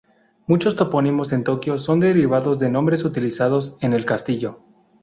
[0.47, 4.63] Muchos topónimos en Tokio son derivados de nombres utilizados en el castillo.